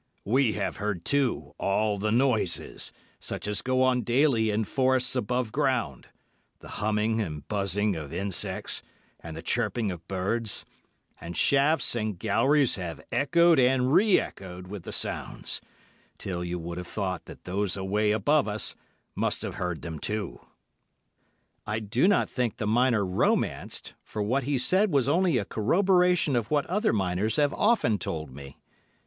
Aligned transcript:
We 0.25 0.53
have 0.53 0.77
heard, 0.77 1.05
too, 1.05 1.53
all 1.59 1.99
the 1.99 2.11
noises, 2.11 2.91
such 3.19 3.45
as 3.47 3.61
go 3.61 3.83
on 3.83 4.01
daily 4.01 4.49
in 4.49 4.63
forests 4.63 5.15
above 5.15 5.51
ground—the 5.51 6.67
humming 6.67 7.21
and 7.21 7.47
buzzing 7.47 7.95
of 7.95 8.11
insects, 8.11 8.81
and 9.19 9.37
the 9.37 9.43
chirping 9.43 9.91
of 9.91 10.07
birds; 10.07 10.65
and 11.19 11.37
shafts 11.37 11.95
and 11.95 12.17
galleries 12.17 12.77
have 12.77 12.99
echoed 13.11 13.59
and 13.59 13.93
re 13.93 14.19
echoed 14.19 14.65
with 14.69 14.85
the 14.85 14.91
sounds, 14.91 15.61
till 16.17 16.43
you 16.43 16.57
would 16.57 16.79
have 16.79 16.87
thought 16.87 17.25
that 17.25 17.43
those 17.43 17.77
away 17.77 18.09
above 18.11 18.47
us 18.47 18.75
must 19.13 19.43
have 19.43 19.53
heard 19.61 19.83
them, 19.83 19.99
too." 19.99 20.39
I 21.67 21.77
do 21.77 22.07
not 22.07 22.27
think 22.27 22.57
the 22.57 22.65
miner 22.65 23.05
romanced, 23.05 23.93
for 24.03 24.23
what 24.23 24.45
he 24.45 24.57
said 24.57 24.89
was 24.91 25.07
only 25.07 25.37
a 25.37 25.45
corroboration 25.45 26.35
of 26.35 26.49
what 26.49 26.65
other 26.65 26.91
miners 26.91 27.35
have 27.35 27.53
often 27.53 27.99
told 27.99 28.31
me. 28.31 28.57